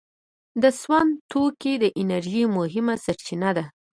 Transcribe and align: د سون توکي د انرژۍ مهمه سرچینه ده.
د 0.61 0.63
سون 0.81 1.07
توکي 1.31 1.73
د 1.83 1.85
انرژۍ 2.01 2.43
مهمه 2.57 2.95
سرچینه 3.05 3.49
ده. 3.57 3.65